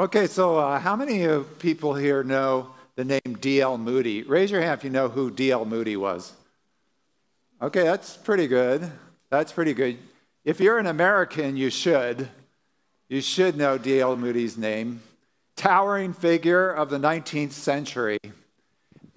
[0.00, 3.76] Okay, so uh, how many of people here know the name D.L.
[3.76, 4.22] Moody?
[4.22, 5.66] Raise your hand if you know who D.L.
[5.66, 6.32] Moody was.
[7.60, 8.90] Okay, that's pretty good.
[9.28, 9.98] That's pretty good.
[10.42, 12.30] If you're an American, you should.
[13.10, 14.16] You should know D.L.
[14.16, 15.02] Moody's name.
[15.54, 18.20] Towering figure of the 19th century.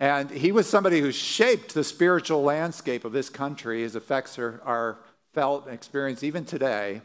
[0.01, 3.83] And he was somebody who shaped the spiritual landscape of this country.
[3.83, 4.97] His effects are, are
[5.33, 6.99] felt and experienced even today.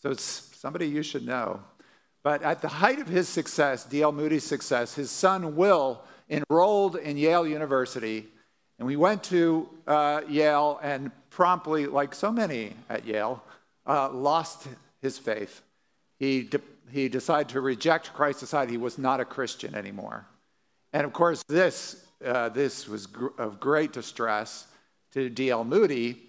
[0.00, 1.60] So it's somebody you should know.
[2.28, 4.12] But at the height of his success, D.L.
[4.12, 8.26] Moody's success, his son Will enrolled in Yale University.
[8.78, 13.42] And we went to uh, Yale and promptly, like so many at Yale,
[13.86, 14.68] uh, lost
[15.00, 15.62] his faith.
[16.18, 16.60] He, de-
[16.90, 20.26] he decided to reject Christ, decided he was not a Christian anymore.
[20.92, 24.66] And of course, this, uh, this was gr- of great distress
[25.12, 25.64] to D.L.
[25.64, 26.27] Moody,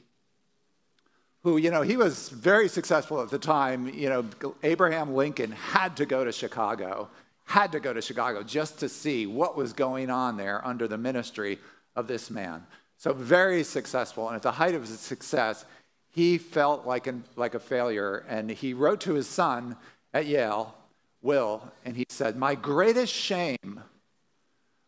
[1.43, 3.87] who, you know, he was very successful at the time.
[3.93, 4.25] You know,
[4.63, 7.09] Abraham Lincoln had to go to Chicago,
[7.45, 10.97] had to go to Chicago just to see what was going on there under the
[10.97, 11.59] ministry
[11.95, 12.65] of this man.
[12.97, 14.27] So, very successful.
[14.27, 15.63] And at the height of his success,
[16.09, 18.25] he felt like, an, like a failure.
[18.27, 19.77] And he wrote to his son
[20.13, 20.75] at Yale,
[21.21, 23.83] Will, and he said, My greatest shame,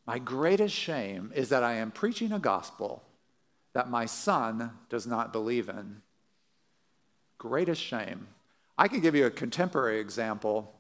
[0.06, 3.04] my greatest shame is that I am preaching a gospel
[3.73, 6.02] that my son does not believe in
[7.42, 8.28] greatest shame.
[8.78, 10.72] I can give you a contemporary example.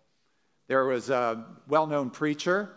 [0.67, 2.69] There was a well known preacher,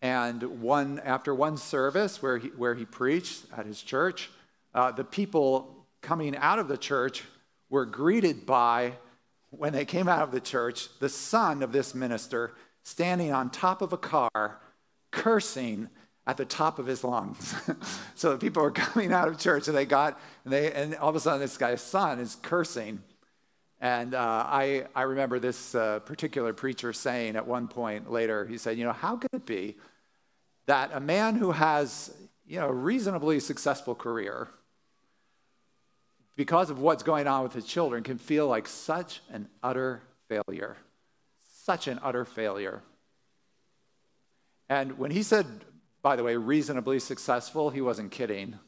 [0.00, 4.30] and one, after one service where he, where he preached at his church,
[4.72, 7.24] uh, the people coming out of the church
[7.70, 8.92] were greeted by,
[9.50, 12.54] when they came out of the church, the son of this minister
[12.84, 14.60] standing on top of a car,
[15.10, 15.88] cursing
[16.24, 17.52] at the top of his lungs.
[18.14, 21.08] so the people were coming out of church and they got, and, they, and all
[21.08, 23.02] of a sudden this guy's son is cursing.
[23.80, 28.56] And uh, I, I remember this uh, particular preacher saying at one point later, he
[28.56, 29.76] said, You know, how can it be
[30.66, 32.14] that a man who has,
[32.46, 34.48] you know, a reasonably successful career,
[36.36, 40.76] because of what's going on with his children, can feel like such an utter failure?
[41.42, 42.82] Such an utter failure.
[44.68, 45.46] And when he said,
[46.02, 48.58] by the way, reasonably successful, he wasn't kidding.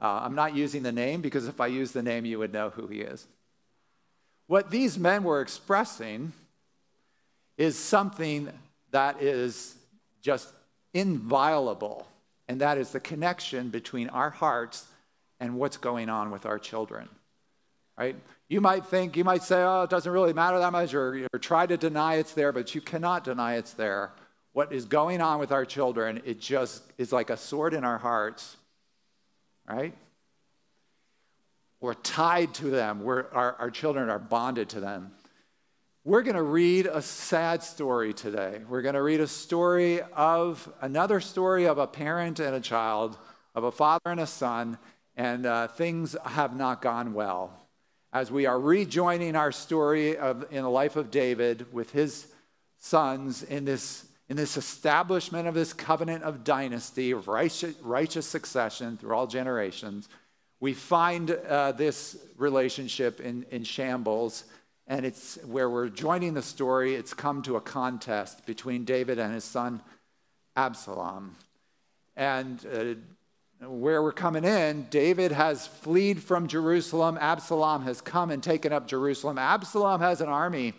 [0.00, 2.70] Uh, I'm not using the name because if I use the name, you would know
[2.70, 3.26] who he is.
[4.48, 6.32] What these men were expressing
[7.56, 8.50] is something
[8.90, 9.74] that is
[10.22, 10.48] just
[10.94, 12.08] inviolable,
[12.48, 14.86] and that is the connection between our hearts
[15.38, 17.08] and what's going on with our children.
[17.98, 18.16] Right?
[18.48, 21.38] You might think, you might say, oh, it doesn't really matter that much, or, or
[21.38, 24.12] try to deny it's there, but you cannot deny it's there.
[24.54, 27.98] What is going on with our children, it just is like a sword in our
[27.98, 28.56] hearts,
[29.68, 29.92] right?
[31.80, 33.04] We're tied to them.
[33.04, 35.12] We're, our, our children are bonded to them.
[36.04, 38.62] We're going to read a sad story today.
[38.68, 43.18] We're going to read a story of another story of a parent and a child,
[43.54, 44.78] of a father and a son,
[45.16, 47.52] and uh, things have not gone well.
[48.12, 52.28] As we are rejoining our story of, in the life of David with his
[52.78, 58.96] sons in this, in this establishment of this covenant of dynasty, of righteous, righteous succession
[58.96, 60.08] through all generations,
[60.60, 64.44] we find uh, this relationship in, in shambles,
[64.86, 66.94] and it's where we're joining the story.
[66.94, 69.80] It's come to a contest between David and his son
[70.56, 71.36] Absalom.
[72.16, 77.18] And uh, where we're coming in, David has fled from Jerusalem.
[77.20, 79.38] Absalom has come and taken up Jerusalem.
[79.38, 80.74] Absalom has an army.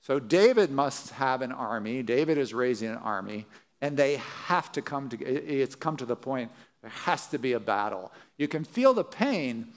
[0.00, 2.02] So David must have an army.
[2.02, 3.46] David is raising an army,
[3.82, 6.50] and they have to come to, it's come to the point
[6.82, 8.12] there has to be a battle.
[8.36, 9.68] You can feel the pain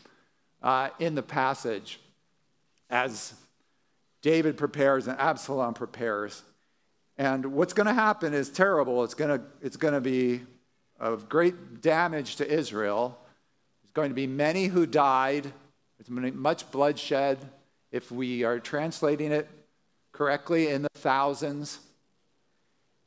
[0.61, 1.99] uh, in the passage
[2.89, 3.33] as
[4.21, 6.43] David prepares and Absalom prepares.
[7.17, 9.03] And what's going to happen is terrible.
[9.03, 10.41] It's going to, it's going to be
[10.99, 13.17] of great damage to Israel.
[13.81, 15.51] There's going to be many who died.
[15.97, 17.39] There's much bloodshed.
[17.91, 19.49] If we are translating it
[20.11, 21.79] correctly, in the thousands.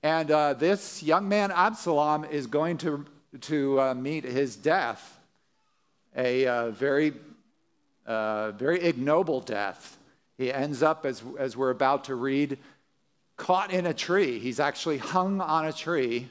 [0.03, 3.07] And uh, this young man, Absalom, is going to
[3.43, 5.19] to uh, meet his death,
[6.17, 7.13] a uh, very,
[8.07, 9.99] uh, very ignoble death.
[10.39, 12.59] He ends up, as, as we're about to read,
[13.37, 14.39] caught in a tree.
[14.39, 16.29] He's actually hung on a tree,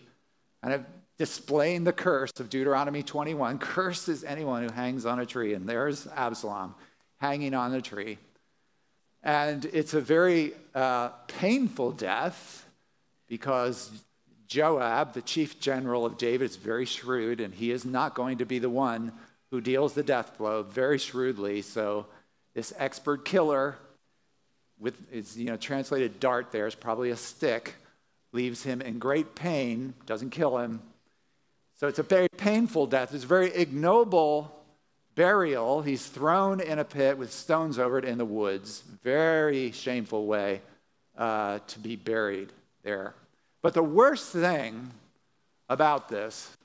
[0.62, 0.86] and
[1.18, 3.58] displaying the curse of Deuteronomy 21.
[3.60, 5.54] Cursed is anyone who hangs on a tree.
[5.54, 6.76] And there's Absalom
[7.18, 8.18] hanging on a tree.
[9.24, 12.66] And it's a very uh, painful death
[13.28, 13.90] because
[14.48, 18.46] Joab, the chief general of David, is very shrewd, and he is not going to
[18.46, 19.12] be the one
[19.52, 21.62] who deals the death blow very shrewdly.
[21.62, 22.06] So,
[22.54, 23.78] this expert killer,
[24.80, 27.76] with is you know translated dart there is probably a stick,
[28.32, 30.82] leaves him in great pain, doesn't kill him.
[31.76, 33.14] So it's a very painful death.
[33.14, 34.64] It's a very ignoble
[35.16, 35.82] burial.
[35.82, 38.84] He's thrown in a pit with stones over it in the woods.
[39.04, 40.62] Very shameful way
[41.18, 42.52] uh, to be buried
[42.84, 43.16] there.
[43.64, 44.92] But the worst thing
[45.70, 46.56] about this,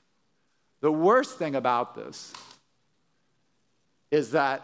[0.81, 2.33] the worst thing about this
[4.11, 4.61] is that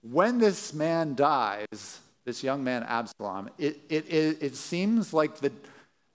[0.00, 5.52] when this man dies, this young man Absalom, it, it, it, it seems like the,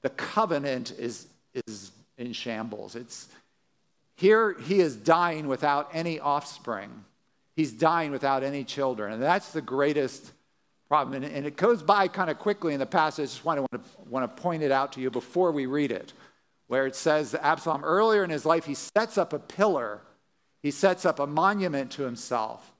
[0.02, 1.28] the covenant is,
[1.68, 2.96] is in shambles.
[2.96, 3.28] It's,
[4.16, 7.04] here he is dying without any offspring.
[7.56, 9.14] He's dying without any children.
[9.14, 10.32] And that's the greatest
[10.90, 11.24] problem.
[11.24, 13.24] And, and it goes by kind of quickly in the passage.
[13.24, 16.12] I just want to, want, to, point it out to you before we read it,
[16.68, 20.02] where it says that Absalom, earlier in his life, he sets up a pillar,
[20.64, 22.74] he sets up a monument to himself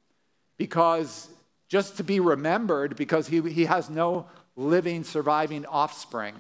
[0.58, 1.30] because
[1.70, 4.26] just to be remembered because he, he has no
[4.56, 6.34] living, surviving offspring.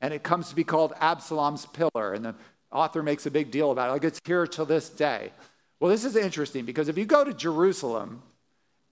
[0.00, 2.14] And it comes to be called Absalom's pillar.
[2.14, 2.34] And the
[2.72, 3.92] author makes a big deal about it.
[3.92, 5.32] Like it's here till this day.
[5.78, 8.22] Well, this is interesting because if you go to Jerusalem,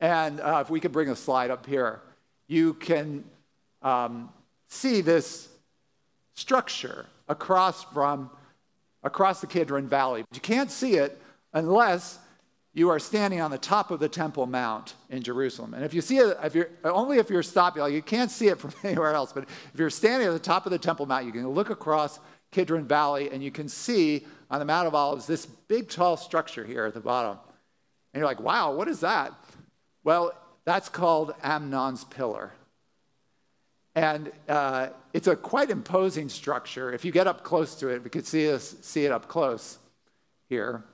[0.00, 2.00] and uh, if we could bring a slide up here,
[2.48, 3.24] you can
[3.82, 4.30] um,
[4.68, 5.48] see this
[6.34, 8.30] structure across from
[9.04, 10.24] across the Kidron Valley.
[10.28, 11.20] But you can't see it
[11.52, 12.18] unless
[12.74, 15.74] you are standing on the top of the Temple Mount in Jerusalem.
[15.74, 18.48] And if you see it, if you're, only if you're stopping, like you can't see
[18.48, 21.26] it from anywhere else, but if you're standing at the top of the Temple Mount,
[21.26, 22.20] you can look across
[22.50, 26.64] Kidron Valley and you can see on the Mount of Olives this big, tall structure
[26.64, 27.38] here at the bottom.
[28.12, 29.32] And you're like, wow, what is that?
[30.04, 30.32] Well,
[30.68, 32.52] that's called Amnon's Pillar.
[33.94, 36.92] And uh, it's a quite imposing structure.
[36.92, 39.78] If you get up close to it, we could see, this, see it up close
[40.48, 40.84] here.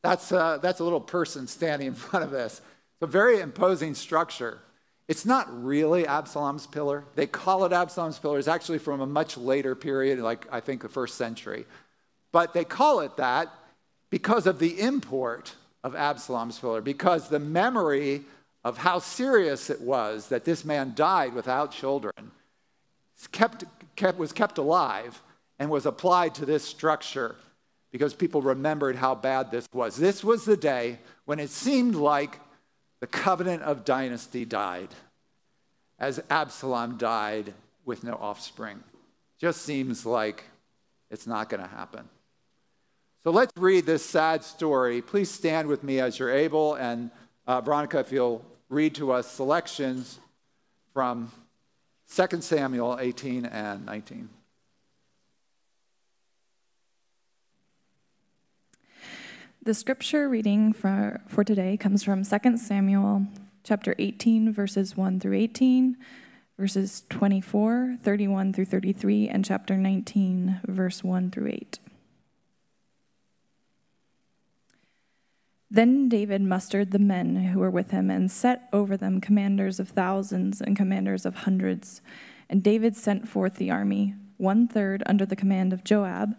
[0.00, 2.62] That's, uh, that's a little person standing in front of this.
[2.94, 4.58] It's a very imposing structure.
[5.06, 7.04] It's not really Absalom's pillar.
[7.14, 8.38] They call it Absalom's pillar.
[8.38, 11.66] It's actually from a much later period, like I think the first century.
[12.32, 13.52] But they call it that
[14.08, 15.54] because of the import
[15.84, 18.22] of Absalom's pillar, because the memory
[18.64, 22.30] of how serious it was that this man died without children
[23.30, 23.64] kept,
[23.96, 25.20] kept, was kept alive
[25.58, 27.36] and was applied to this structure
[27.92, 29.96] because people remembered how bad this was.
[29.96, 32.40] This was the day when it seemed like
[33.00, 34.88] the covenant of dynasty died,
[35.98, 37.52] as Absalom died
[37.84, 38.82] with no offspring.
[39.38, 40.44] Just seems like
[41.10, 42.08] it's not going to happen.
[43.24, 45.02] So let's read this sad story.
[45.02, 46.74] Please stand with me as you're able.
[46.74, 47.10] And
[47.46, 50.18] uh, Veronica, if you'll read to us selections
[50.94, 51.30] from
[52.10, 54.30] 2 Samuel 18 and 19.
[59.62, 63.26] The scripture reading for, for today comes from 2 Samuel
[63.62, 65.98] chapter 18, verses 1 through 18,
[66.58, 71.78] verses 24, 31 through 33, and chapter 19, verse 1 through 8.
[75.72, 79.88] Then David mustered the men who were with him and set over them commanders of
[79.88, 82.02] thousands and commanders of hundreds.
[82.48, 86.34] And David sent forth the army, one third under the command of Joab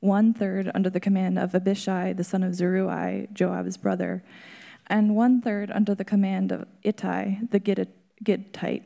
[0.00, 4.22] one third under the command of Abishai, the son of Zeruiah, Joab's brother,
[4.86, 8.84] and one third under the command of Ittai, the Gittite.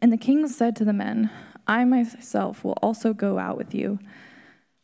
[0.00, 1.30] And the king said to the men,
[1.66, 3.98] I myself will also go out with you.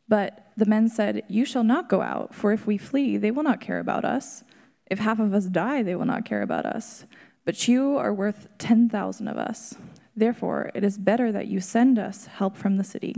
[0.07, 3.43] But the men said, You shall not go out, for if we flee, they will
[3.43, 4.43] not care about us.
[4.87, 7.05] If half of us die, they will not care about us.
[7.45, 9.75] But you are worth 10,000 of us.
[10.17, 13.15] Therefore, it is better that you send us help from the city.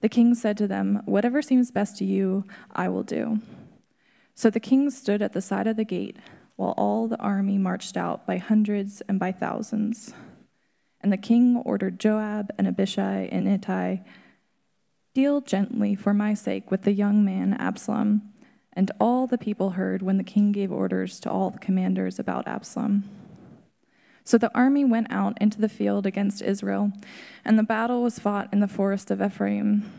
[0.00, 3.40] The king said to them, Whatever seems best to you, I will do.
[4.34, 6.16] So the king stood at the side of the gate,
[6.56, 10.14] while all the army marched out by hundreds and by thousands.
[11.00, 14.02] And the king ordered Joab and Abishai and Ittai,
[15.14, 18.22] Deal gently for my sake with the young man Absalom.
[18.72, 22.48] And all the people heard when the king gave orders to all the commanders about
[22.48, 23.04] Absalom.
[24.24, 26.92] So the army went out into the field against Israel,
[27.44, 29.92] and the battle was fought in the forest of Ephraim.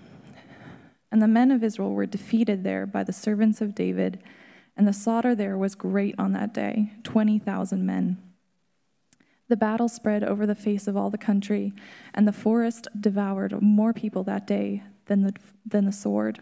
[1.12, 4.20] And the men of Israel were defeated there by the servants of David,
[4.76, 8.18] and the slaughter there was great on that day 20,000 men.
[9.50, 11.74] The battle spread over the face of all the country,
[12.16, 15.34] and the forest devoured more people that day than the,
[15.66, 16.40] than the sword.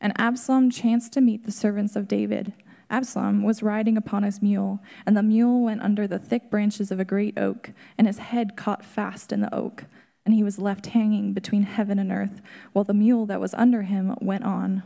[0.00, 2.52] And Absalom chanced to meet the servants of David.
[2.90, 7.00] Absalom was riding upon his mule, and the mule went under the thick branches of
[7.00, 9.84] a great oak, and his head caught fast in the oak,
[10.24, 12.40] and he was left hanging between heaven and earth,
[12.72, 14.82] while the mule that was under him went on.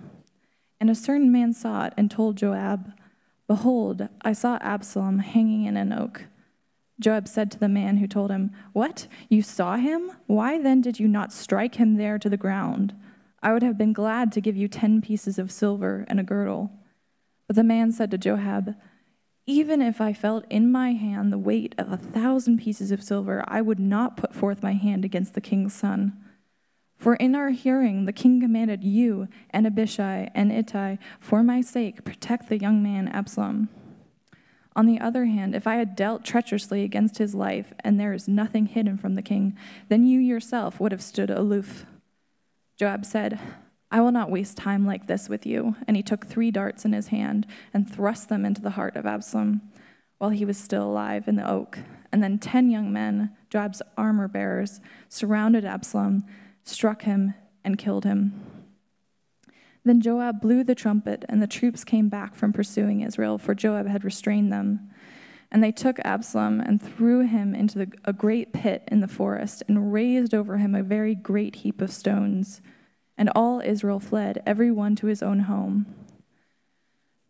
[0.81, 2.93] And a certain man saw it and told Joab,
[3.47, 6.27] Behold, I saw Absalom hanging in an oak.
[7.01, 9.09] Joab said to the man who told him, What?
[9.29, 10.13] You saw him?
[10.27, 12.95] Why then did you not strike him there to the ground?
[13.43, 16.71] I would have been glad to give you ten pieces of silver and a girdle.
[17.47, 18.77] But the man said to Joab,
[19.47, 23.43] Even if I felt in my hand the weight of a thousand pieces of silver,
[23.49, 26.13] I would not put forth my hand against the king's son.
[26.97, 32.05] For in our hearing the king commanded you and Abishai and Ittai, for my sake,
[32.05, 33.71] protect the young man Absalom.
[34.77, 38.29] On the other hand, if I had dealt treacherously against his life, and there is
[38.29, 39.57] nothing hidden from the king,
[39.89, 41.85] then you yourself would have stood aloof.
[42.79, 43.39] Joab said,
[43.91, 45.75] I will not waste time like this with you.
[45.89, 49.07] And he took three darts in his hand and thrust them into the heart of
[49.07, 49.63] Absalom
[50.19, 51.79] while he was still alive in the oak.
[52.13, 56.25] And then ten young men, Joab's armor bearers, surrounded Absalom,
[56.63, 57.35] struck him,
[57.65, 58.60] and killed him.
[59.85, 63.87] Then Joab blew the trumpet, and the troops came back from pursuing Israel, for Joab
[63.87, 64.91] had restrained them.
[65.51, 69.63] And they took Absalom and threw him into the, a great pit in the forest,
[69.67, 72.61] and raised over him a very great heap of stones.
[73.17, 75.87] And all Israel fled, every one to his own home.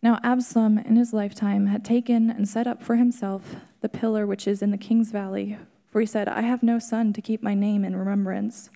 [0.03, 4.47] Now Absalom, in his lifetime, had taken and set up for himself the pillar which
[4.47, 5.59] is in the king's valley,
[5.91, 8.71] for he said, I have no son to keep my name in remembrance.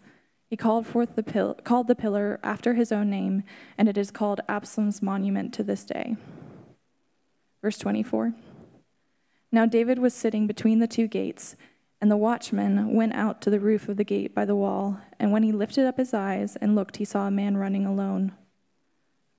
[0.48, 3.42] He called forth the called the pillar after his own name,
[3.76, 6.16] and it is called Absalom's monument to this day.
[7.62, 8.34] Verse 24.
[9.50, 11.56] Now David was sitting between the two gates,
[12.00, 15.32] and the watchman went out to the roof of the gate by the wall, and
[15.32, 18.32] when he lifted up his eyes and looked, he saw a man running alone.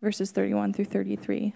[0.02, 1.54] Verses 31 through 33.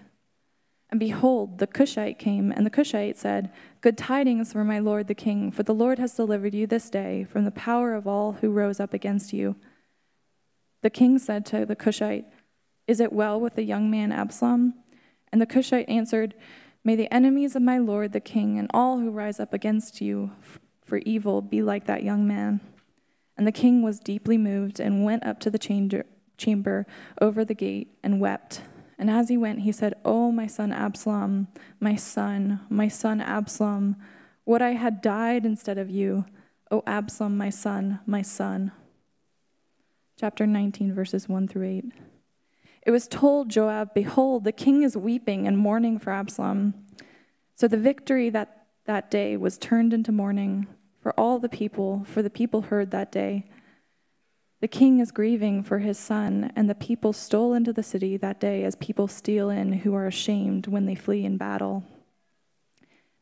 [0.90, 5.14] And behold, the Cushite came, and the Cushite said, Good tidings for my lord the
[5.14, 8.50] king, for the Lord has delivered you this day from the power of all who
[8.50, 9.54] rose up against you.
[10.82, 12.24] The king said to the Cushite,
[12.88, 14.74] Is it well with the young man Absalom?
[15.30, 16.34] And the Cushite answered,
[16.82, 20.32] May the enemies of my lord the king and all who rise up against you
[20.84, 22.60] for evil be like that young man.
[23.36, 26.04] And the king was deeply moved and went up to the
[26.36, 26.86] chamber
[27.20, 28.62] over the gate and wept.
[29.00, 31.48] And as he went, he said, Oh, my son Absalom,
[31.80, 33.96] my son, my son Absalom,
[34.44, 36.26] would I had died instead of you.
[36.70, 38.72] O Absalom, my son, my son.
[40.18, 41.84] Chapter 19, verses 1 through 8.
[42.82, 46.74] It was told Joab, Behold, the king is weeping and mourning for Absalom.
[47.54, 50.66] So the victory that, that day was turned into mourning
[51.02, 53.46] for all the people, for the people heard that day.
[54.60, 58.38] The king is grieving for his son, and the people stole into the city that
[58.38, 61.84] day as people steal in who are ashamed when they flee in battle.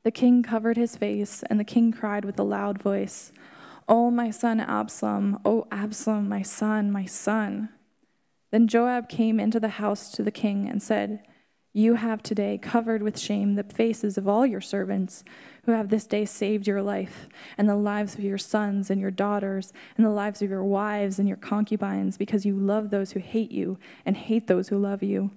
[0.03, 3.33] The king covered his face, and the king cried with a loud voice,
[3.89, 7.69] O my son Absalom, O Absalom, my son, my son.
[8.51, 11.23] Then Joab came into the house to the king and said,
[11.73, 15.23] You have today covered with shame the faces of all your servants
[15.65, 19.11] who have this day saved your life and the lives of your sons and your
[19.11, 23.21] daughters and the lives of your wives and your concubines because you love those who
[23.21, 25.31] hate you and hate those who love you.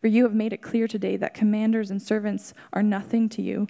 [0.00, 3.68] For you have made it clear today that commanders and servants are nothing to you.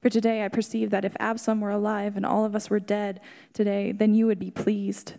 [0.00, 3.20] For today I perceive that if Absalom were alive and all of us were dead
[3.52, 5.14] today, then you would be pleased.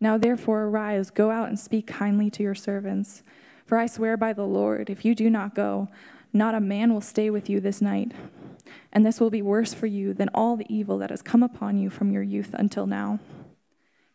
[0.00, 3.24] Now therefore arise, go out and speak kindly to your servants.
[3.72, 5.88] For I swear by the Lord, if you do not go,
[6.30, 8.12] not a man will stay with you this night
[8.92, 11.78] and this will be worse for you than all the evil that has come upon
[11.78, 13.18] you from your youth until now.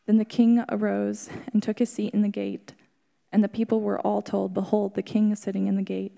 [0.06, 2.76] Then the king arose and took his seat in the gate,
[3.32, 6.16] and the people were all told, Behold, the king is sitting in the gate.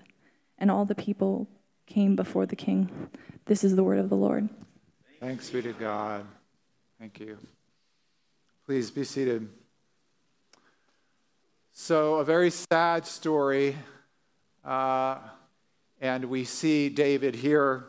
[0.58, 1.48] And all the people
[1.86, 3.08] came before the king.
[3.46, 4.50] This is the word of the Lord.
[5.18, 6.26] Thanks be to God.
[6.98, 7.38] Thank you.
[8.66, 9.48] Please be seated.
[11.82, 13.74] So, a very sad story.
[14.62, 15.16] Uh,
[15.98, 17.86] and we see David here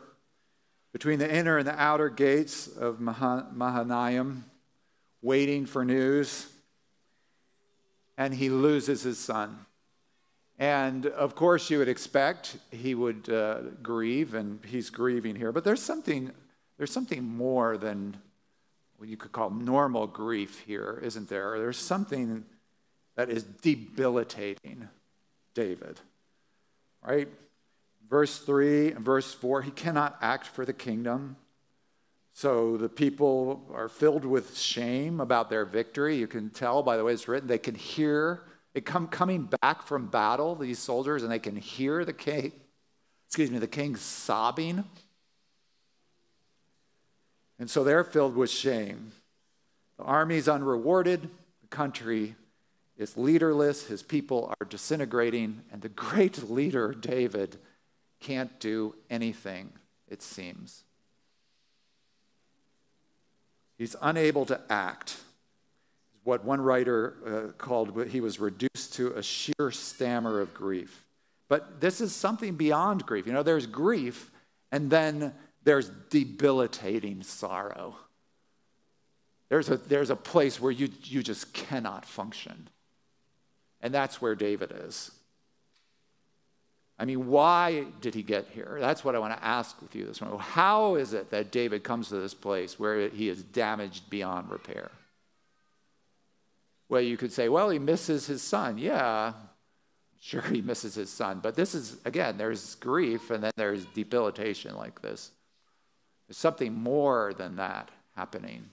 [0.94, 4.46] between the inner and the outer gates of Mahanaim,
[5.20, 6.48] waiting for news,
[8.16, 9.66] and he loses his son.
[10.58, 15.52] And of course, you would expect he would uh, grieve, and he's grieving here.
[15.52, 16.32] But there's something,
[16.78, 18.16] there's something more than
[18.96, 21.58] what you could call normal grief here, isn't there?
[21.58, 22.46] There's something
[23.16, 24.88] that is debilitating
[25.54, 26.00] David,
[27.02, 27.28] right?
[28.12, 31.34] verse 3 and verse 4, he cannot act for the kingdom.
[32.34, 36.16] So the people are filled with shame about their victory.
[36.18, 38.42] You can tell by the way it's written, they can hear
[38.74, 42.52] it come coming back from battle, these soldiers, and they can hear the king,
[43.28, 44.84] excuse me, the king sobbing.
[47.58, 49.12] And so they're filled with shame.
[49.98, 52.34] The army's unrewarded, the country
[53.02, 57.58] is leaderless, his people are disintegrating, and the great leader, David,
[58.20, 59.72] can't do anything,
[60.08, 60.84] it seems.
[63.76, 65.16] He's unable to act.
[66.24, 71.04] What one writer uh, called, he was reduced to a sheer stammer of grief.
[71.48, 73.26] But this is something beyond grief.
[73.26, 74.30] You know, there's grief,
[74.70, 77.96] and then there's debilitating sorrow.
[79.48, 82.68] There's a, there's a place where you, you just cannot function.
[83.82, 85.10] And that's where David is.
[86.98, 88.76] I mean, why did he get here?
[88.78, 90.38] That's what I want to ask with you this morning.
[90.38, 94.92] How is it that David comes to this place where he is damaged beyond repair?
[96.88, 98.78] Well, you could say, well, he misses his son.
[98.78, 99.32] Yeah,
[100.20, 101.40] sure, he misses his son.
[101.42, 105.32] But this is, again, there's grief and then there's debilitation like this.
[106.28, 108.68] There's something more than that happening.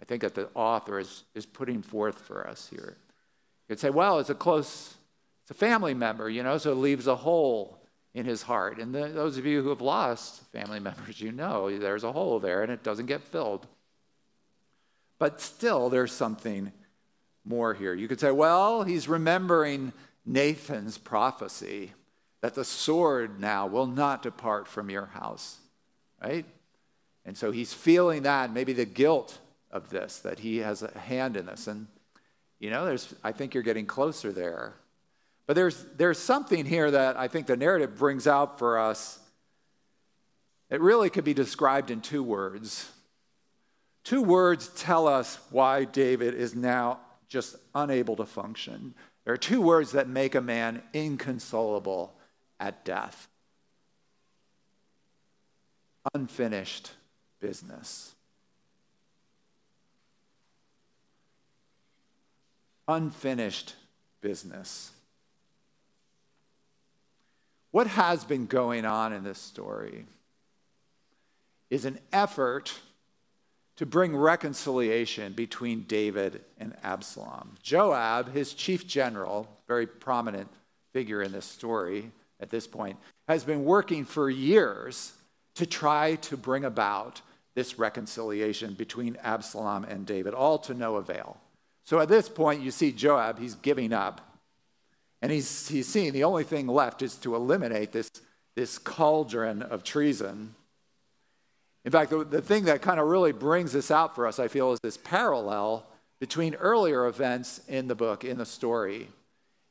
[0.00, 2.96] I think that the author is, is putting forth for us here.
[3.72, 4.96] Could say, well, it's a close
[5.42, 7.78] it's a family member, you know, so it leaves a hole
[8.12, 8.76] in his heart.
[8.76, 12.38] And the, those of you who have lost family members, you know there's a hole
[12.38, 13.66] there and it doesn't get filled.
[15.18, 16.70] But still, there's something
[17.46, 17.94] more here.
[17.94, 19.94] You could say, well, he's remembering
[20.26, 21.94] Nathan's prophecy
[22.42, 25.56] that the sword now will not depart from your house,
[26.22, 26.44] right?
[27.24, 29.38] And so he's feeling that, maybe the guilt
[29.70, 31.66] of this, that he has a hand in this.
[31.66, 31.86] And,
[32.62, 34.74] you know, there's, I think you're getting closer there.
[35.48, 39.18] But there's, there's something here that I think the narrative brings out for us.
[40.70, 42.88] It really could be described in two words.
[44.04, 48.94] Two words tell us why David is now just unable to function.
[49.24, 52.14] There are two words that make a man inconsolable
[52.60, 53.26] at death
[56.14, 56.90] unfinished
[57.40, 58.14] business.
[62.92, 63.74] Unfinished
[64.20, 64.90] business.
[67.70, 70.04] What has been going on in this story
[71.70, 72.78] is an effort
[73.76, 77.54] to bring reconciliation between David and Absalom.
[77.62, 80.50] Joab, his chief general, very prominent
[80.92, 85.12] figure in this story at this point, has been working for years
[85.54, 87.22] to try to bring about
[87.54, 91.38] this reconciliation between Absalom and David, all to no avail.
[91.84, 94.32] So at this point, you see Joab, he's giving up
[95.22, 98.10] and he's, he's seeing the only thing left is to eliminate this,
[98.56, 100.54] this cauldron of treason.
[101.84, 104.48] In fact, the, the thing that kind of really brings this out for us, I
[104.48, 105.86] feel, is this parallel
[106.20, 109.08] between earlier events in the book, in the story.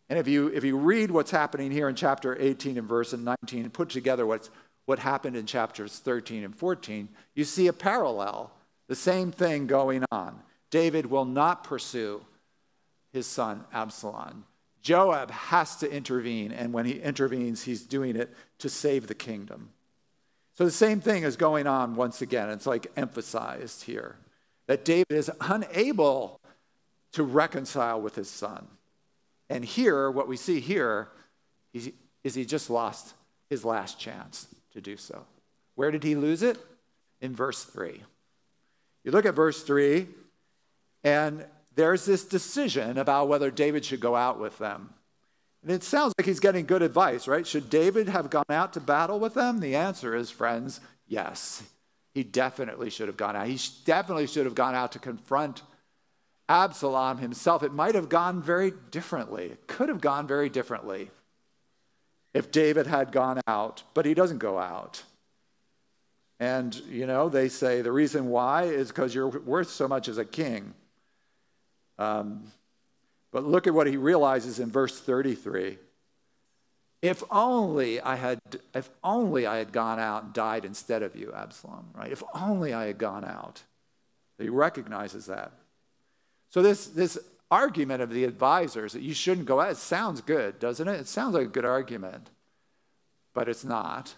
[0.10, 3.64] And if you, if you read what's happening here in chapter 18 and verse 19
[3.64, 4.50] and put together what's,
[4.86, 8.52] what happened in chapters 13 and 14, you see a parallel,
[8.88, 10.42] the same thing going on.
[10.72, 12.26] David will not pursue
[13.14, 14.46] his son Absalom.
[14.82, 19.70] Joab has to intervene, and when he intervenes, he's doing it to save the kingdom.
[20.54, 22.50] So the same thing is going on once again.
[22.50, 24.16] It's like emphasized here
[24.68, 26.40] that David is unable
[27.12, 28.68] to reconcile with his son.
[29.50, 31.10] And here, what we see here
[31.74, 31.92] is
[32.24, 33.14] he just lost
[33.50, 35.26] his last chance to do so.
[35.76, 36.58] Where did he lose it?
[37.20, 38.02] In verse 3.
[39.04, 40.08] You look at verse 3,
[41.04, 44.94] and there's this decision about whether David should go out with them.
[45.64, 47.46] And it sounds like he's getting good advice, right?
[47.46, 49.60] Should David have gone out to battle with them?
[49.60, 51.64] The answer is, friends, yes.
[52.14, 53.48] He definitely should have gone out.
[53.48, 55.62] He definitely should have gone out to confront
[56.50, 57.64] Absalom himself.
[57.64, 59.46] It might have gone very differently.
[59.46, 61.12] It could have gone very differently
[62.34, 65.04] if David had gone out, but he doesn't go out.
[66.40, 70.18] And, you know, they say the reason why is because you're worth so much as
[70.18, 70.74] a king.
[72.02, 72.52] Um,
[73.32, 75.78] but look at what he realizes in verse 33.
[77.02, 78.40] If only I had,
[78.74, 82.12] if only I had gone out and died instead of you, Absalom, right?
[82.12, 83.64] If only I had gone out.
[84.40, 85.52] He recognizes that.
[86.50, 87.20] So this, this
[87.52, 91.00] argument of the advisors that you shouldn't go out, it sounds good, doesn't it?
[91.00, 92.32] It sounds like a good argument,
[93.34, 94.16] but it's not.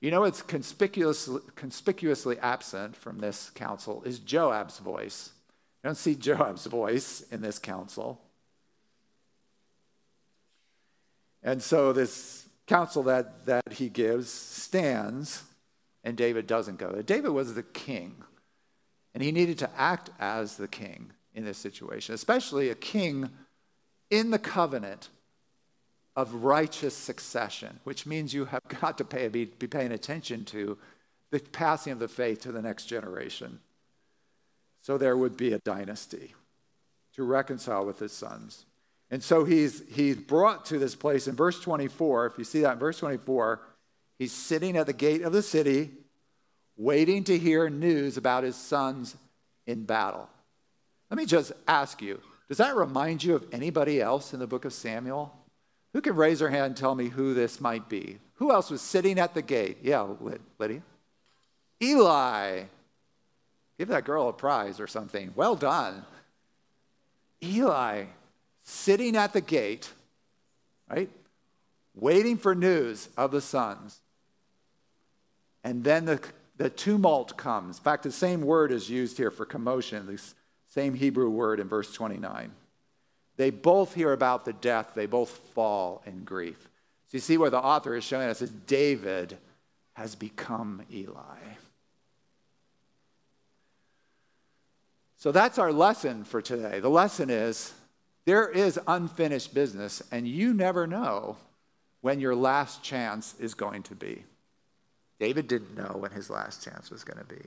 [0.00, 5.32] You know what's conspicuously, conspicuously absent from this council is Joab's voice.
[5.86, 8.20] You don't see Joab's voice in this council.
[11.44, 15.44] And so this counsel that, that he gives stands,
[16.02, 16.90] and David doesn't go.
[16.90, 17.04] there.
[17.04, 18.16] David was the king,
[19.14, 23.30] and he needed to act as the king in this situation, especially a king
[24.10, 25.10] in the covenant
[26.16, 30.78] of righteous succession, which means you have got to pay, be, be paying attention to
[31.30, 33.60] the passing of the faith to the next generation.
[34.86, 36.32] So there would be a dynasty
[37.16, 38.66] to reconcile with his sons.
[39.10, 42.26] And so he's, he's brought to this place in verse 24.
[42.26, 43.62] If you see that in verse 24,
[44.16, 45.90] he's sitting at the gate of the city,
[46.76, 49.16] waiting to hear news about his son's
[49.66, 50.28] in battle.
[51.10, 54.64] Let me just ask you does that remind you of anybody else in the book
[54.64, 55.36] of Samuel?
[55.94, 58.20] Who can raise their hand and tell me who this might be?
[58.34, 59.78] Who else was sitting at the gate?
[59.82, 60.06] Yeah,
[60.60, 60.82] Lydia.
[61.82, 62.66] Eli.
[63.78, 65.32] Give that girl a prize or something.
[65.34, 66.04] Well done.
[67.42, 68.04] Eli
[68.62, 69.92] sitting at the gate,
[70.90, 71.10] right?
[71.94, 74.00] Waiting for news of the sons.
[75.62, 76.20] And then the,
[76.56, 77.78] the tumult comes.
[77.78, 80.20] In fact, the same word is used here for commotion, the
[80.68, 82.52] same Hebrew word in verse 29.
[83.36, 86.68] They both hear about the death, they both fall in grief.
[87.08, 89.36] So you see where the author is showing us is David
[89.92, 91.38] has become Eli.
[95.16, 96.80] So that's our lesson for today.
[96.80, 97.72] The lesson is
[98.26, 101.36] there is unfinished business, and you never know
[102.02, 104.24] when your last chance is going to be.
[105.18, 107.42] David didn't know when his last chance was going to be.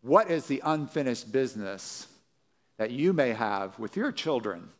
[0.00, 2.08] What is the unfinished business
[2.78, 4.70] that you may have with your children?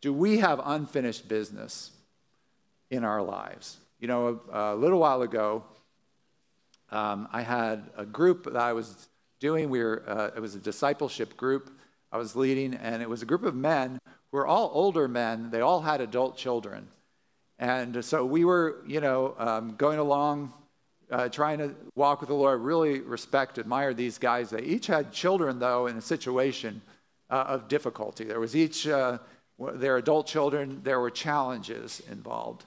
[0.00, 1.92] Do we have unfinished business
[2.90, 3.76] in our lives?
[4.00, 5.62] You know, a, a little while ago,
[6.90, 9.08] um, I had a group that I was
[9.42, 9.68] doing.
[9.68, 11.68] We were, uh, it was a discipleship group
[12.12, 13.98] I was leading, and it was a group of men
[14.30, 15.50] who were all older men.
[15.50, 16.86] They all had adult children.
[17.58, 20.52] And so we were, you know, um, going along,
[21.10, 24.50] uh, trying to walk with the Lord, really respect, admire these guys.
[24.50, 26.80] They each had children, though, in a situation
[27.28, 28.24] uh, of difficulty.
[28.24, 29.18] There was each, uh,
[29.58, 32.64] their adult children, there were challenges involved.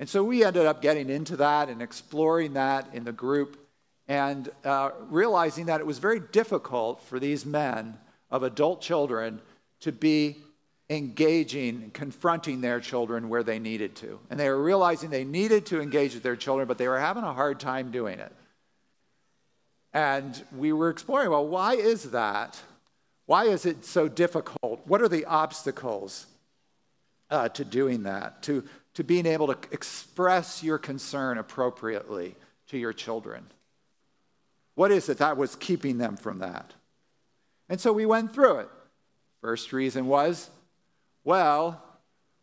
[0.00, 3.65] And so we ended up getting into that and exploring that in the group
[4.08, 7.98] and uh, realizing that it was very difficult for these men
[8.30, 9.40] of adult children
[9.80, 10.36] to be
[10.88, 14.20] engaging and confronting their children where they needed to.
[14.30, 17.24] And they were realizing they needed to engage with their children, but they were having
[17.24, 18.32] a hard time doing it.
[19.92, 22.60] And we were exploring well, why is that?
[23.24, 24.82] Why is it so difficult?
[24.86, 26.26] What are the obstacles
[27.28, 28.62] uh, to doing that, to,
[28.94, 32.36] to being able to express your concern appropriately
[32.68, 33.46] to your children?
[34.76, 36.74] What is it that was keeping them from that?
[37.68, 38.68] And so we went through it.
[39.40, 40.48] First reason was
[41.24, 41.82] well,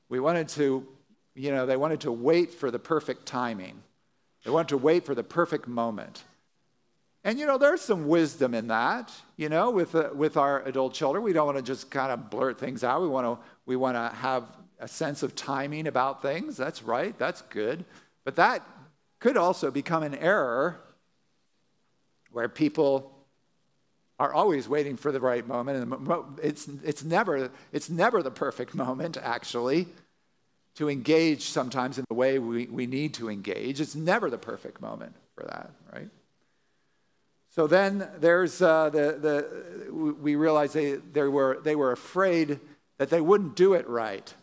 [0.09, 0.85] we wanted to,
[1.35, 3.81] you know, they wanted to wait for the perfect timing.
[4.43, 6.23] They wanted to wait for the perfect moment.
[7.23, 10.93] And, you know, there's some wisdom in that, you know, with, uh, with our adult
[10.93, 11.23] children.
[11.23, 13.01] We don't want to just kind of blurt things out.
[13.01, 14.43] We want to we want to have
[14.79, 16.57] a sense of timing about things.
[16.57, 17.17] That's right.
[17.17, 17.85] That's good.
[18.25, 18.67] But that
[19.19, 20.81] could also become an error
[22.33, 23.11] where people
[24.19, 25.83] are always waiting for the right moment.
[25.83, 29.87] And it's, it's, never, it's never the perfect moment, actually,
[30.75, 33.79] to engage sometimes in the way we, we need to engage.
[33.79, 36.09] It's never the perfect moment for that, right?
[37.51, 42.59] So then there's uh, the, the, we realize they, they, were, they were afraid
[42.97, 44.33] that they wouldn't do it right.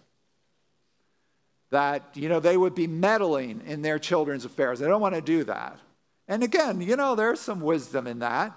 [1.70, 4.79] That, you know, they would be meddling in their children's affairs.
[4.79, 5.79] They don't want to do that.
[6.30, 8.52] And again, you know, there's some wisdom in that.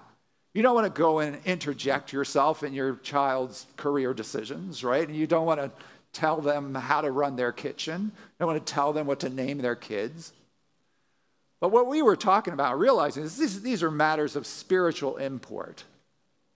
[0.54, 5.08] You don't want to go and interject yourself in your child's career decisions, right?
[5.08, 5.72] And you don't want to
[6.14, 8.12] tell them how to run their kitchen.
[8.14, 10.34] You don't want to tell them what to name their kids.
[11.60, 15.84] But what we were talking about, realizing is these, these are matters of spiritual import.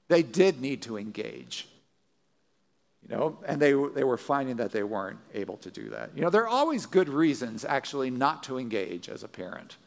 [0.10, 1.68] They did need to engage.
[3.02, 6.12] You know, and they, they were finding that they weren't able to do that.
[6.14, 9.78] You know, there are always good reasons actually not to engage as a parent,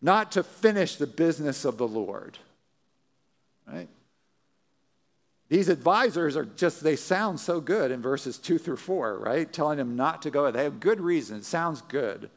[0.00, 2.38] not to finish the business of the Lord
[3.66, 3.88] right?
[5.48, 9.50] These advisors are just, they sound so good in verses two through four, right?
[9.52, 10.50] Telling him not to go.
[10.50, 11.38] They have good reason.
[11.38, 12.30] It sounds good.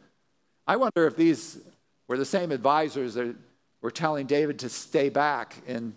[0.67, 1.59] I wonder if these
[2.07, 3.35] were the same advisors that
[3.81, 5.95] were telling David to stay back in,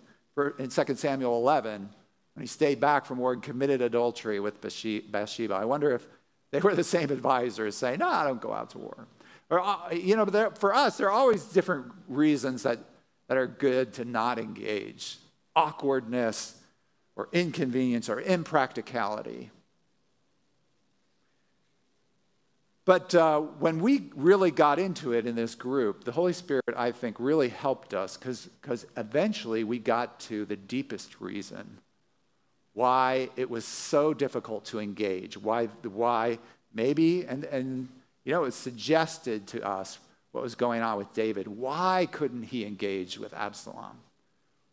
[0.57, 1.89] in 2 Samuel 11
[2.33, 5.53] when he stayed back from war and committed adultery with Bathsheba.
[5.53, 6.07] I wonder if
[6.49, 9.07] they were the same advisors saying, no, I don't go out to war.
[9.49, 12.79] Or, uh, you know, for us, there are always different reasons that,
[13.27, 15.17] that are good to not engage
[15.55, 16.59] awkwardness
[17.15, 19.51] or inconvenience or impracticality.
[22.85, 26.91] But uh, when we really got into it in this group, the Holy Spirit, I
[26.91, 31.77] think, really helped us because eventually we got to the deepest reason
[32.73, 36.39] why it was so difficult to engage, why, why
[36.73, 37.87] maybe, and, and
[38.23, 39.99] you know, it suggested to us
[40.31, 41.47] what was going on with David.
[41.47, 43.97] Why couldn't he engage with Absalom?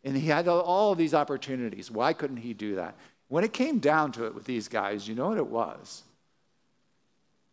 [0.05, 1.91] And he had all these opportunities.
[1.91, 2.95] Why couldn't he do that?
[3.29, 6.03] When it came down to it with these guys, you know what it was?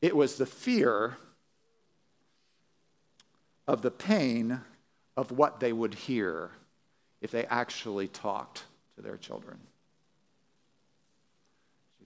[0.01, 1.17] It was the fear
[3.67, 4.61] of the pain
[5.17, 6.51] of what they would hear.
[7.21, 8.63] if they actually talked
[8.95, 9.57] to their children.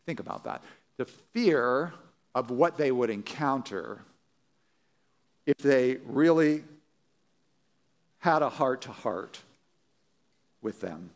[0.05, 0.63] Think about that.
[0.97, 1.93] The fear
[2.33, 4.01] of what they would encounter
[5.45, 6.63] if they really
[8.19, 9.41] had a heart to heart
[10.61, 11.09] with them.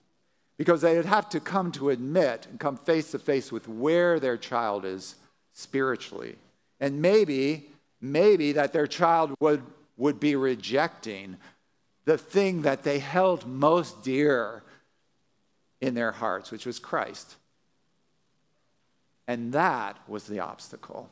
[0.58, 4.20] Because they would have to come to admit and come face to face with where
[4.20, 5.16] their child is
[5.54, 6.36] spiritually.
[6.80, 7.68] And maybe,
[8.02, 9.62] maybe that their child would,
[9.98, 11.38] would be rejecting
[12.06, 14.64] the thing that they held most dear
[15.82, 17.36] in their hearts, which was Christ.
[19.28, 21.10] And that was the obstacle.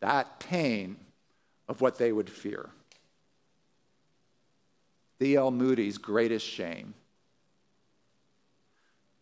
[0.00, 0.96] That pain
[1.68, 2.70] of what they would fear.
[5.18, 5.50] D.L.
[5.50, 6.94] Moody's greatest shame.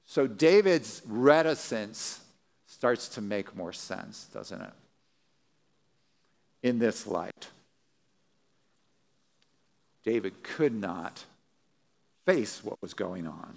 [0.05, 2.21] So David's reticence
[2.67, 4.73] starts to make more sense, doesn't it?
[6.63, 7.49] In this light.
[10.05, 11.25] David could not
[12.27, 13.57] face what was going on.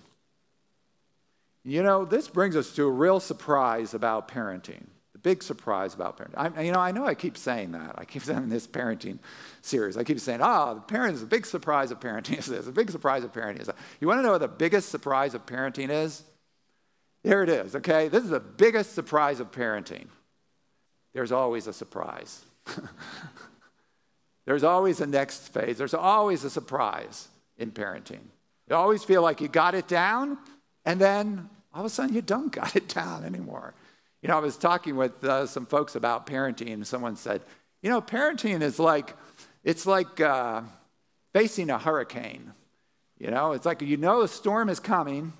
[1.68, 4.86] You know, this brings us to a real surprise about parenting.
[5.12, 6.56] The big surprise about parenting.
[6.58, 7.96] I, you know, I know I keep saying that.
[7.98, 9.20] I keep saying this parenting
[9.62, 12.66] series, I keep saying, oh, the parents, the big surprise of parenting is this.
[12.66, 13.76] The big surprise of parenting is that.
[14.00, 16.24] You want to know what the biggest surprise of parenting is?
[17.24, 18.08] There it is, okay?
[18.08, 20.06] This is the biggest surprise of parenting.
[21.14, 22.46] There's always a surprise.
[24.46, 25.78] There's always a next phase.
[25.78, 27.28] There's always a surprise
[27.58, 28.22] in parenting.
[28.70, 30.38] You always feel like you got it down,
[30.86, 33.74] and then all of a sudden you don't got it down anymore.
[34.22, 37.42] You know, I was talking with uh, some folks about parenting, and someone said,
[37.84, 39.16] you know, parenting is like,
[39.64, 40.62] it's like uh,
[41.34, 42.52] facing a hurricane.
[43.20, 45.34] You know, it's like you know a storm is coming,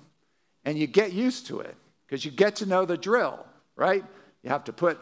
[0.64, 4.04] and you get used to it because you get to know the drill, right?
[4.42, 5.00] You have to put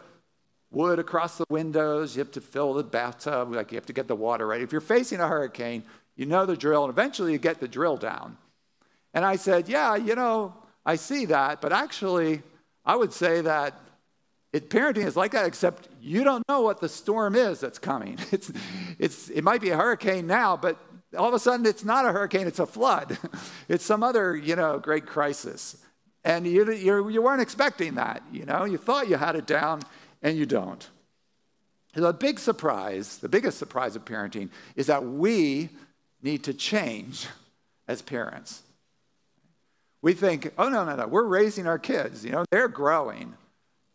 [0.71, 2.15] wood across the windows.
[2.15, 3.53] You have to fill the bathtub.
[3.53, 4.61] Like you have to get the water right.
[4.61, 5.83] If you're facing a hurricane,
[6.15, 8.37] you know the drill, and eventually you get the drill down.
[9.13, 10.53] And I said, Yeah, you know,
[10.87, 12.41] I see that, but actually,
[12.85, 13.77] I would say that
[14.53, 18.17] it, parenting is like that, except you don't know what the storm is that's coming.
[18.31, 18.51] It's,
[18.97, 20.77] it's, it might be a hurricane now, but
[21.17, 23.17] all of a sudden it's not a hurricane, it's a flood.
[23.67, 25.75] It's some other, you know, great crisis.
[26.23, 28.63] And you, you, you weren't expecting that, you know.
[28.63, 29.81] You thought you had it down,
[30.21, 30.89] and you don't.
[31.95, 35.69] The big surprise, the biggest surprise of parenting, is that we
[36.21, 37.27] need to change
[37.89, 38.63] as parents.
[40.07, 43.33] We think, oh, no, no, no, we're raising our kids, you know, they're growing.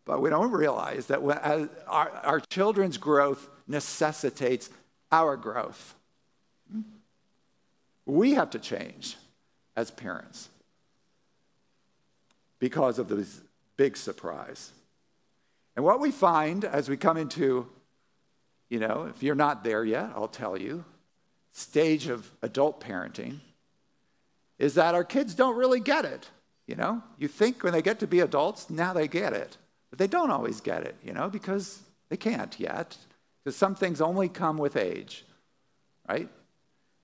[0.05, 1.23] But we don't realize that
[1.87, 4.69] our, our children's growth necessitates
[5.11, 5.95] our growth.
[8.05, 9.17] We have to change
[9.75, 10.49] as parents
[12.59, 13.41] because of this
[13.75, 14.71] big surprise.
[15.75, 17.67] And what we find as we come into,
[18.69, 20.85] you know, if you're not there yet, I'll tell you,
[21.53, 23.39] stage of adult parenting,
[24.59, 26.29] is that our kids don't really get it.
[26.67, 29.57] You know, you think when they get to be adults, now they get it.
[29.89, 32.97] But they don't always get it, you know, because they can't yet.
[33.43, 35.25] Because some things only come with age,
[36.07, 36.29] right?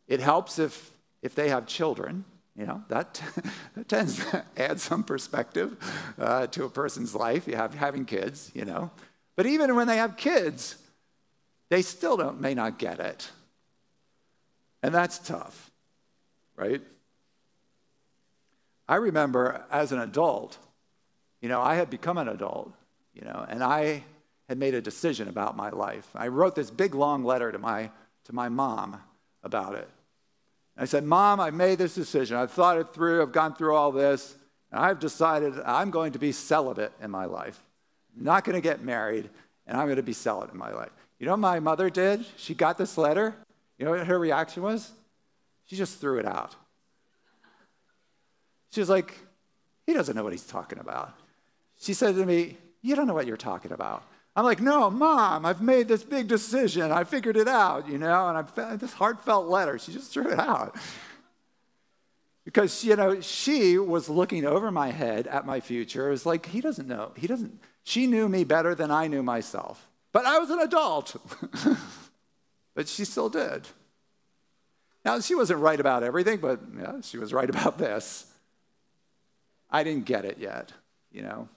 [0.08, 2.24] It helps if, if they have children,
[2.56, 3.22] you know, that,
[3.76, 5.78] that tends to add some perspective
[6.18, 8.92] uh, to a person's life, you have having kids, you know.
[9.36, 10.78] But even when they have kids,
[11.70, 13.30] they still don't, may not get it.
[14.82, 15.72] And that's tough,
[16.56, 16.82] right?
[18.90, 20.58] I remember as an adult,
[21.42, 22.74] you know, I had become an adult,
[23.14, 24.04] you know, and I
[24.48, 26.08] had made a decision about my life.
[26.16, 27.92] I wrote this big long letter to my,
[28.26, 29.00] to my mom
[29.44, 29.88] about it.
[30.76, 32.36] I said, Mom, I've made this decision.
[32.36, 33.22] I've thought it through.
[33.22, 34.34] I've gone through all this.
[34.72, 37.62] And I've decided I'm going to be celibate in my life.
[38.18, 39.30] I'm not going to get married,
[39.68, 40.90] and I'm going to be celibate in my life.
[41.20, 42.26] You know what my mother did?
[42.38, 43.36] She got this letter.
[43.78, 44.90] You know what her reaction was?
[45.66, 46.56] She just threw it out.
[48.80, 49.14] She was like,
[49.86, 51.14] He doesn't know what he's talking about.
[51.78, 54.06] She said to me, You don't know what you're talking about.
[54.38, 56.94] I'm like, no, mom, I've made this big decision.
[56.94, 59.78] I figured it out, you know, and I found this heartfelt letter.
[59.78, 60.78] She just threw it out.
[62.46, 66.08] Because, you know, she was looking over my head at my future.
[66.08, 67.12] It was like, he doesn't know.
[67.18, 69.90] He doesn't, she knew me better than I knew myself.
[70.14, 71.18] But I was an adult.
[72.76, 73.68] but she still did.
[75.04, 78.29] Now, she wasn't right about everything, but yeah, she was right about this.
[79.70, 80.74] I didn't get it yet,
[81.12, 81.48] you know.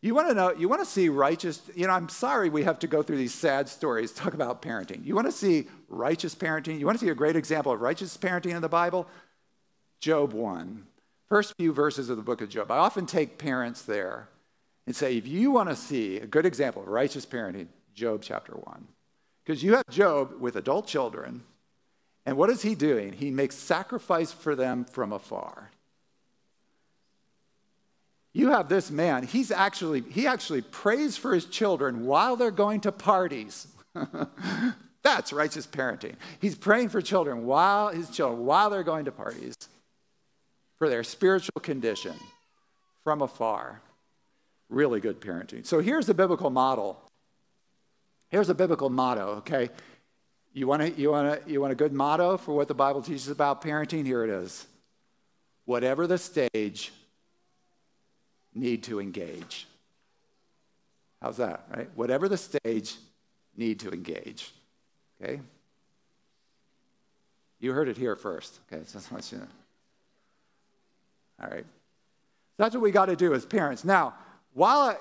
[0.00, 2.78] You want to know, you want to see righteous, you know, I'm sorry we have
[2.80, 5.04] to go through these sad stories, talk about parenting.
[5.04, 6.78] You want to see righteous parenting?
[6.78, 9.08] You want to see a great example of righteous parenting in the Bible?
[10.00, 10.86] Job 1.
[11.28, 12.70] First few verses of the book of Job.
[12.70, 14.28] I often take parents there
[14.86, 18.52] and say, if you want to see a good example of righteous parenting, Job chapter
[18.52, 18.86] 1.
[19.42, 21.42] Because you have Job with adult children,
[22.26, 23.12] And what is he doing?
[23.12, 25.70] He makes sacrifice for them from afar.
[28.34, 32.80] You have this man, he's actually, he actually prays for his children while they're going
[32.80, 33.68] to parties.
[35.04, 36.16] That's righteous parenting.
[36.40, 39.54] He's praying for children while his children, while they're going to parties,
[40.78, 42.14] for their spiritual condition
[43.04, 43.80] from afar.
[44.68, 45.64] Really good parenting.
[45.64, 47.00] So here's the biblical model.
[48.30, 49.70] Here's a biblical motto, okay?
[50.52, 53.02] You want, a, you, want a, you want a good motto for what the Bible
[53.02, 54.04] teaches about parenting?
[54.04, 54.66] Here it is.
[55.66, 56.92] Whatever the stage,
[58.54, 59.66] need to engage.
[61.20, 61.88] How's that, right?
[61.94, 62.96] Whatever the stage,
[63.56, 64.52] need to engage.
[65.22, 65.40] Okay?
[67.60, 68.60] You heard it here first.
[68.70, 69.46] Okay, so that's what you know.
[71.42, 71.64] All right.
[72.58, 73.84] That's what we got to do as parents.
[73.84, 74.14] Now,
[74.52, 74.96] while I,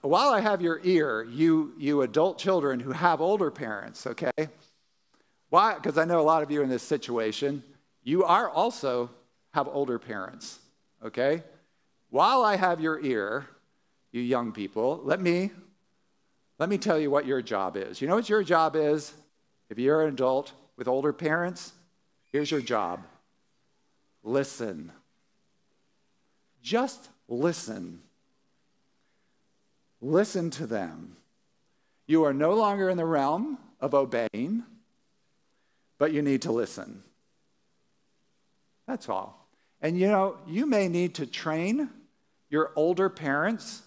[0.00, 4.48] while I have your ear, you, you adult children who have older parents, okay?
[5.50, 5.74] Why?
[5.74, 7.62] Because I know a lot of you in this situation,
[8.02, 9.10] you are also
[9.52, 10.58] have older parents,
[11.04, 11.42] okay?
[12.10, 13.46] While I have your ear,
[14.12, 15.50] you young people, let me
[16.58, 18.00] let me tell you what your job is.
[18.00, 19.12] You know what your job is?
[19.70, 21.72] If you're an adult with older parents,
[22.32, 23.04] here's your job.
[24.24, 24.90] Listen.
[26.60, 28.00] Just listen.
[30.00, 31.16] Listen to them.
[32.06, 34.64] You are no longer in the realm of obeying,
[35.98, 37.02] but you need to listen.
[38.86, 39.46] That's all.
[39.80, 41.90] And you know, you may need to train
[42.50, 43.82] your older parents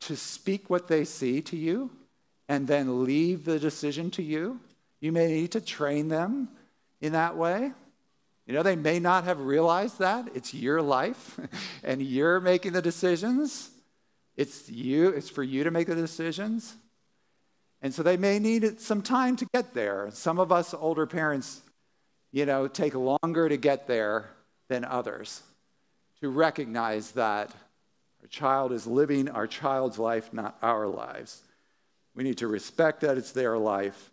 [0.00, 1.90] to speak what they see to you
[2.48, 4.60] and then leave the decision to you.
[5.00, 6.48] You may need to train them
[7.00, 7.72] in that way.
[8.46, 10.28] You know, they may not have realized that.
[10.34, 11.38] It's your life
[11.84, 13.70] and you're making the decisions.
[14.36, 16.76] It's you, it's for you to make the decisions.
[17.80, 20.08] And so they may need some time to get there.
[20.12, 21.62] Some of us older parents,
[22.30, 24.30] you know, take longer to get there
[24.68, 25.42] than others
[26.22, 27.50] to recognize that
[28.22, 31.42] our child is living our child's life, not our lives.
[32.14, 34.12] We need to respect that it's their life.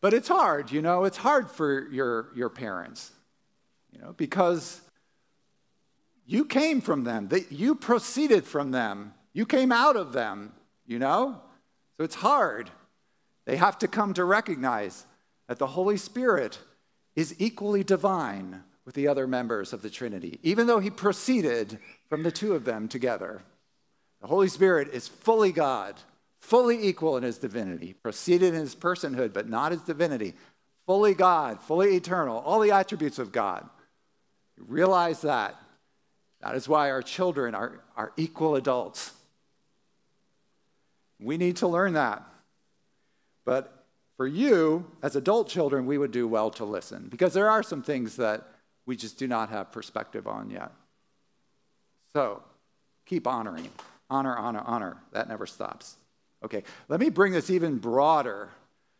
[0.00, 3.12] But it's hard, you know, it's hard for your, your parents,
[3.92, 4.80] you know, because
[6.26, 10.52] you came from them, they, you proceeded from them, you came out of them,
[10.88, 11.40] you know?
[11.96, 12.68] So it's hard.
[13.44, 15.06] They have to come to recognize
[15.46, 16.58] that the Holy Spirit
[17.14, 22.22] is equally divine with the other members of the Trinity, even though he proceeded from
[22.22, 23.42] the two of them together.
[24.22, 25.94] The Holy Spirit is fully God,
[26.40, 30.32] fully equal in his divinity, proceeded in his personhood, but not his divinity,
[30.86, 33.68] fully God, fully eternal, all the attributes of God.
[34.56, 35.54] realize that.
[36.40, 39.12] That is why our children are, are equal adults.
[41.20, 42.22] We need to learn that.
[43.44, 43.84] But
[44.16, 47.82] for you, as adult children, we would do well to listen because there are some
[47.82, 48.48] things that
[48.88, 50.72] we just do not have perspective on yet.
[52.14, 52.42] So
[53.04, 53.68] keep honoring.
[54.08, 54.96] Honor, honor, honor.
[55.12, 55.96] That never stops.
[56.42, 58.48] Okay, let me bring this even broader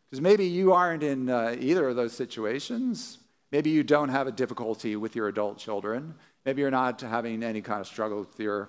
[0.05, 3.17] because maybe you aren't in uh, either of those situations.
[3.51, 6.15] Maybe you don't have a difficulty with your adult children.
[6.45, 8.69] Maybe you're not having any kind of struggle with your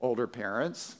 [0.00, 0.94] older parents.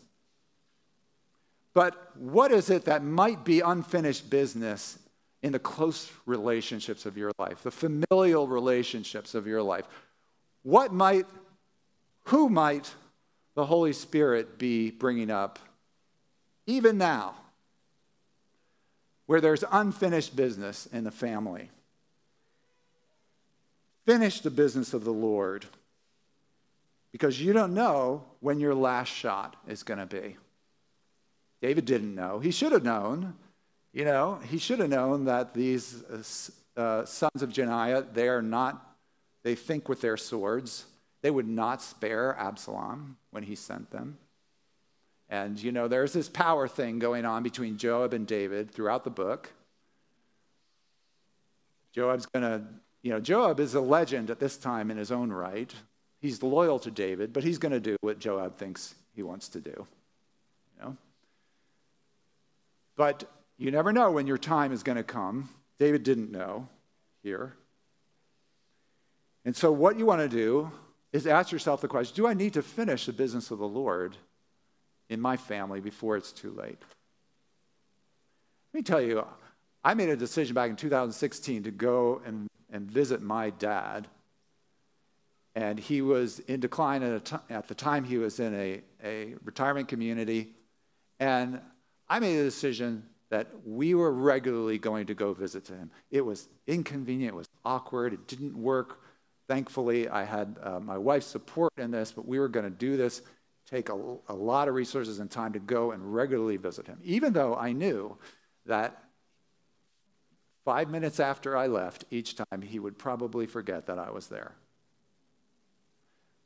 [1.74, 4.98] But what is it that might be unfinished business
[5.42, 9.86] in the close relationships of your life, the familial relationships of your life.
[10.62, 11.26] What might,
[12.24, 12.94] who might
[13.54, 15.58] the Holy Spirit be bringing up
[16.66, 17.34] even now
[19.26, 21.70] where there's unfinished business in the family?
[24.04, 25.64] Finish the business of the Lord
[27.12, 30.36] because you don't know when your last shot is going to be.
[31.60, 32.38] David didn't know.
[32.38, 33.34] He should have known.
[33.92, 36.02] You know, he should have known that these
[36.76, 38.96] uh, uh, sons of Zeruiah, they are not,
[39.42, 40.86] they think with their swords.
[41.22, 44.18] They would not spare Absalom when he sent them.
[45.28, 49.10] And, you know, there's this power thing going on between Joab and David throughout the
[49.10, 49.52] book.
[51.92, 52.64] Joab's going to,
[53.02, 55.72] you know, Joab is a legend at this time in his own right.
[56.20, 59.60] He's loyal to David, but he's going to do what Joab thinks he wants to
[59.60, 59.86] do.
[60.76, 60.96] You know?
[62.96, 63.24] But
[63.60, 65.50] you never know when your time is going to come.
[65.78, 66.66] David didn't know
[67.22, 67.54] here.
[69.44, 70.72] And so, what you want to do
[71.12, 74.16] is ask yourself the question Do I need to finish the business of the Lord
[75.10, 76.78] in my family before it's too late?
[78.72, 79.26] Let me tell you,
[79.84, 84.08] I made a decision back in 2016 to go and, and visit my dad.
[85.54, 89.88] And he was in decline at, at the time, he was in a, a retirement
[89.88, 90.54] community.
[91.18, 91.60] And
[92.08, 95.90] I made a decision that we were regularly going to go visit to him.
[96.10, 99.00] It was inconvenient, it was awkward, it didn't work.
[99.48, 102.96] Thankfully, I had uh, my wife's support in this, but we were going to do
[102.96, 103.22] this,
[103.68, 107.32] take a, a lot of resources and time to go and regularly visit him, even
[107.32, 108.16] though I knew
[108.66, 109.04] that
[110.64, 114.54] five minutes after I left, each time he would probably forget that I was there.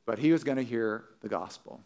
[0.05, 1.81] But he was going to hear the gospel.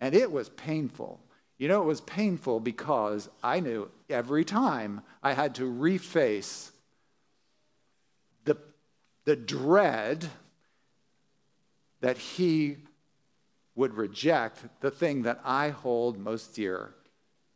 [0.00, 1.20] And it was painful.
[1.58, 6.70] You know, it was painful because I knew every time I had to reface
[8.44, 8.58] the,
[9.24, 10.28] the dread
[12.00, 12.76] that he
[13.74, 16.94] would reject the thing that I hold most dear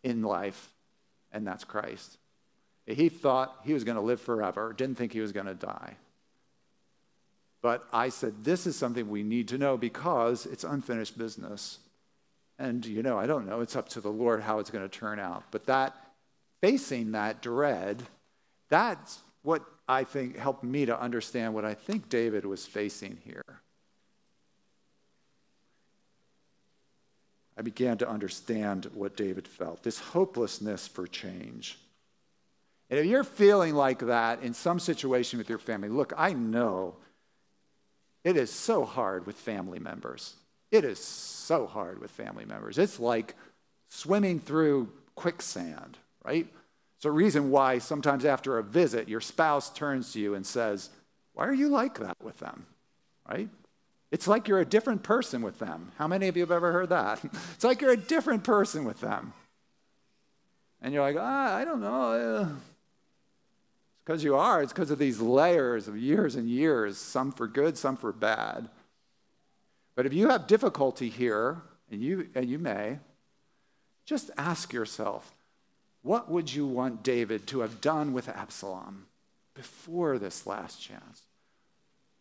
[0.02, 0.70] in life,
[1.30, 2.18] and that's Christ.
[2.86, 5.96] He thought he was going to live forever, didn't think he was going to die.
[7.62, 11.78] But I said, this is something we need to know because it's unfinished business.
[12.60, 13.62] And, you know, I don't know.
[13.62, 15.44] It's up to the Lord how it's going to turn out.
[15.50, 15.96] But that,
[16.60, 18.02] facing that dread,
[18.68, 23.42] that's what I think helped me to understand what I think David was facing here.
[27.56, 31.78] I began to understand what David felt this hopelessness for change.
[32.90, 36.96] And if you're feeling like that in some situation with your family, look, I know
[38.22, 40.34] it is so hard with family members.
[40.70, 42.78] It is so hard with family members.
[42.78, 43.34] It's like
[43.88, 46.46] swimming through quicksand, right?
[46.96, 50.90] It's a reason why sometimes after a visit, your spouse turns to you and says,
[51.32, 52.66] Why are you like that with them?
[53.28, 53.48] Right?
[54.10, 55.92] It's like you're a different person with them.
[55.96, 57.20] How many of you have ever heard that?
[57.54, 59.32] It's like you're a different person with them.
[60.82, 62.42] And you're like, ah, I don't know.
[62.42, 62.50] It's
[64.04, 64.62] because you are.
[64.62, 68.68] It's because of these layers of years and years, some for good, some for bad.
[69.94, 72.98] But if you have difficulty here, and you, and you may,
[74.04, 75.34] just ask yourself
[76.02, 79.06] what would you want David to have done with Absalom
[79.54, 81.22] before this last chance?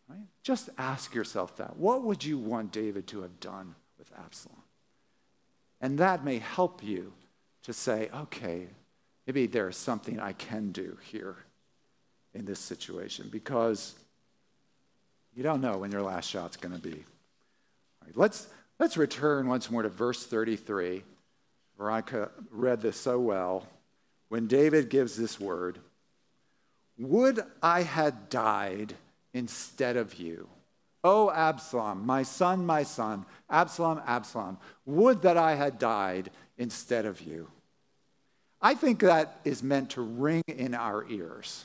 [0.09, 0.19] Right?
[0.43, 1.77] Just ask yourself that.
[1.77, 4.57] What would you want David to have done with Absalom?
[5.79, 7.13] And that may help you
[7.63, 8.67] to say, okay,
[9.25, 11.37] maybe there's something I can do here
[12.33, 13.95] in this situation because
[15.33, 17.05] you don't know when your last shot's going to be
[18.15, 18.47] let's,
[18.79, 21.03] let's return once more to verse 33.
[21.77, 23.67] Veronica read this so well.
[24.27, 25.79] When David gives this word,
[26.97, 28.93] Would I had died
[29.33, 30.47] instead of you.
[31.03, 37.21] O Absalom, my son, my son, Absalom, Absalom, would that I had died instead of
[37.21, 37.47] you.
[38.61, 41.63] I think that is meant to ring in our ears.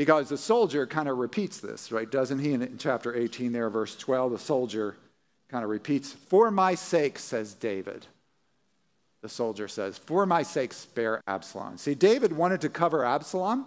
[0.00, 2.10] Because the soldier kind of repeats this, right?
[2.10, 2.54] Doesn't he?
[2.54, 4.96] In chapter 18, there, verse 12, the soldier
[5.50, 8.06] kind of repeats, For my sake, says David.
[9.20, 11.76] The soldier says, For my sake, spare Absalom.
[11.76, 13.66] See, David wanted to cover Absalom,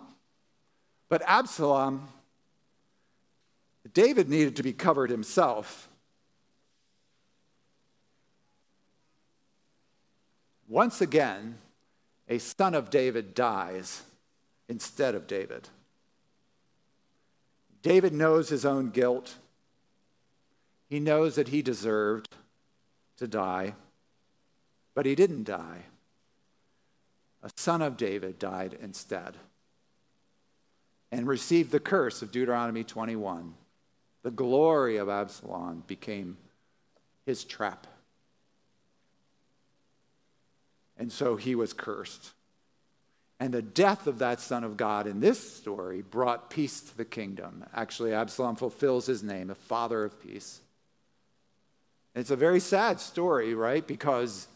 [1.08, 2.08] but Absalom,
[3.94, 5.88] David needed to be covered himself.
[10.68, 11.60] Once again,
[12.28, 14.02] a son of David dies
[14.68, 15.70] instead of David.
[17.84, 19.36] David knows his own guilt.
[20.90, 22.30] He knows that he deserved
[23.18, 23.76] to die,
[24.96, 25.84] but he didn't die.
[27.44, 29.36] A son of David died instead
[31.12, 33.54] and received the curse of Deuteronomy 21.
[34.24, 36.38] The glory of Absalom became
[37.26, 37.86] his trap.
[40.98, 42.32] And so he was cursed.
[43.44, 47.04] And the death of that son of God in this story brought peace to the
[47.04, 47.66] kingdom.
[47.76, 50.62] Actually, Absalom fulfills his name, the father of peace.
[52.16, 53.86] It's a very sad story, right?
[53.86, 54.48] Because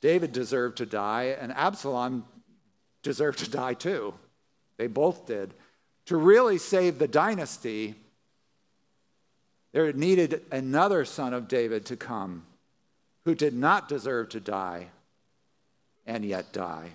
[0.00, 2.24] David deserved to die, and Absalom
[3.04, 4.14] deserved to die too.
[4.78, 5.54] They both did.
[6.06, 7.94] To really save the dynasty,
[9.70, 12.46] there needed another son of David to come
[13.24, 14.88] who did not deserve to die
[16.04, 16.90] and yet die.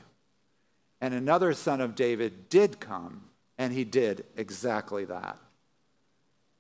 [1.00, 3.24] And another son of David did come,
[3.58, 5.38] and he did exactly that.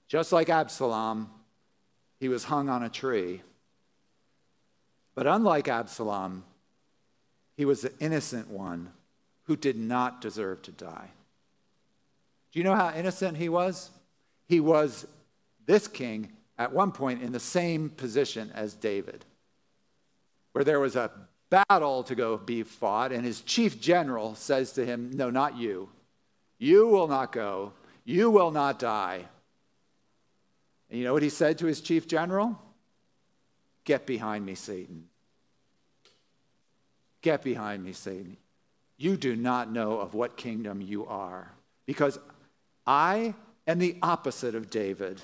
[0.07, 1.29] Just like Absalom,
[2.19, 3.41] he was hung on a tree.
[5.15, 6.43] But unlike Absalom,
[7.55, 8.91] he was the innocent one
[9.45, 11.09] who did not deserve to die.
[12.51, 13.89] Do you know how innocent he was?
[14.47, 15.07] He was
[15.65, 19.25] this king at one point in the same position as David,
[20.51, 21.11] where there was a
[21.49, 25.89] battle to go be fought, and his chief general says to him, No, not you.
[26.57, 27.73] You will not go.
[28.03, 29.25] You will not die.
[30.89, 32.57] And you know what he said to his chief general?
[33.83, 35.05] Get behind me, Satan.
[37.21, 38.37] Get behind me, Satan.
[38.97, 41.51] You do not know of what kingdom you are,
[41.85, 42.17] because
[42.85, 43.35] I
[43.67, 45.21] am the opposite of David.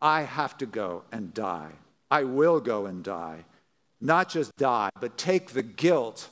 [0.00, 1.72] I have to go and die.
[2.10, 3.44] I will go and die.
[4.00, 6.28] Not just die, but take the guilt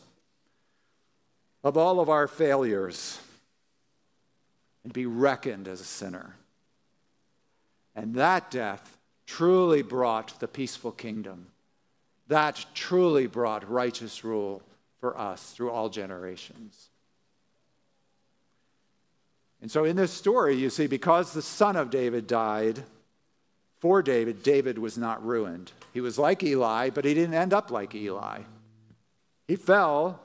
[1.64, 3.18] of all of our failures
[4.84, 6.36] and be reckoned as a sinner.
[7.96, 11.46] And that death truly brought the peaceful kingdom.
[12.28, 14.62] That truly brought righteous rule
[15.00, 16.90] for us through all generations.
[19.60, 22.84] And so in this story, you see, because the son of David died
[23.86, 25.70] for David, David was not ruined.
[25.94, 28.40] He was like Eli, but he didn't end up like Eli.
[29.46, 30.18] He fell.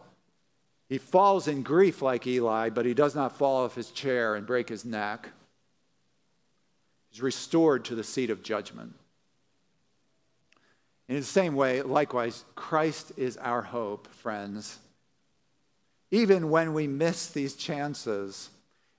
[0.89, 4.47] He falls in grief like Eli, but he does not fall off his chair and
[4.47, 5.29] break his neck.
[7.11, 8.95] He's restored to the seat of judgment.
[11.07, 14.79] In the same way, likewise, Christ is our hope, friends.
[16.09, 18.49] Even when we miss these chances,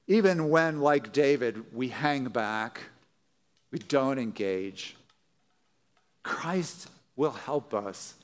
[0.06, 2.82] even when, like David, we hang back,
[3.72, 4.96] we don't engage,
[6.22, 8.14] Christ will help us.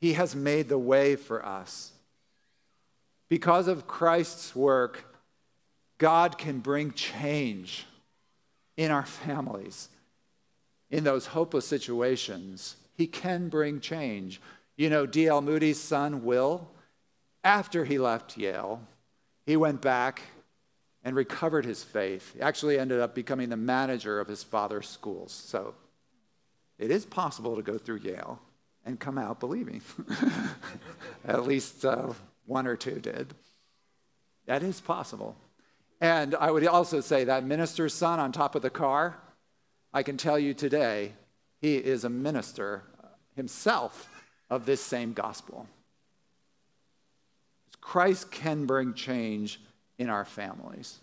[0.00, 1.92] He has made the way for us.
[3.28, 5.04] Because of Christ's work,
[5.98, 7.86] God can bring change
[8.76, 9.88] in our families,
[10.90, 12.76] in those hopeless situations.
[12.94, 14.40] He can bring change.
[14.76, 15.42] You know, D.L.
[15.42, 16.68] Moody's son, Will,
[17.44, 18.80] after he left Yale,
[19.46, 20.22] he went back
[21.08, 22.34] and recovered his faith.
[22.34, 25.32] He actually ended up becoming the manager of his father's schools.
[25.32, 25.74] So
[26.78, 28.38] it is possible to go through Yale
[28.84, 29.80] and come out believing.
[31.24, 32.12] At least uh,
[32.44, 33.32] one or two did.
[34.44, 35.34] That is possible.
[35.98, 39.16] And I would also say that minister's son on top of the car,
[39.94, 41.14] I can tell you today,
[41.58, 42.82] he is a minister
[43.34, 44.10] himself
[44.50, 45.68] of this same gospel.
[47.80, 49.58] Christ can bring change
[49.98, 50.98] in our families.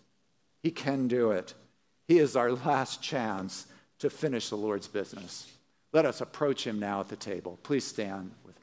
[0.63, 1.53] He can do it.
[2.07, 3.67] He is our last chance
[3.99, 5.51] to finish the Lord's business.
[5.93, 7.59] Let us approach him now at the table.
[7.63, 8.31] Please stand.